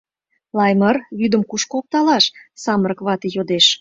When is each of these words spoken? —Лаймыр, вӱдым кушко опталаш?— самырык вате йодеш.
—Лаймыр, 0.57 0.95
вӱдым 1.19 1.41
кушко 1.49 1.73
опталаш?— 1.81 2.25
самырык 2.63 2.99
вате 3.07 3.27
йодеш. 3.35 3.65